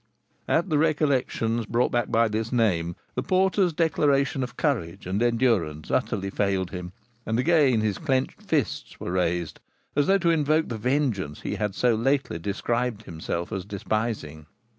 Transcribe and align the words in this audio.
At 0.47 0.71
the 0.71 0.79
recollections 0.79 1.67
brought 1.67 1.91
back 1.91 2.09
by 2.09 2.27
this 2.27 2.51
name, 2.51 2.95
the 3.13 3.21
porter's 3.21 3.71
declaration 3.71 4.41
of 4.41 4.57
courage 4.57 5.05
and 5.05 5.21
endurance 5.21 5.91
utterly 5.91 6.31
failed 6.31 6.71
him, 6.71 6.91
and 7.23 7.37
again 7.37 7.81
his 7.81 7.99
clenched 7.99 8.41
fists 8.41 8.99
were 8.99 9.11
raised, 9.11 9.59
as 9.95 10.07
though 10.07 10.17
to 10.17 10.31
invoke 10.31 10.69
the 10.69 10.77
vengeance 10.79 11.41
he 11.41 11.53
had 11.53 11.75
so 11.75 11.93
lately 11.93 12.39
described 12.39 13.03
himself 13.03 13.51
as 13.51 13.63
despising. 13.63 14.47